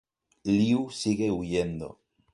Liu 0.53 0.81
sigue 0.89 1.29
huyendo. 1.29 1.89